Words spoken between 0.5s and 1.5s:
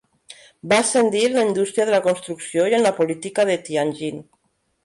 Va ascendir en la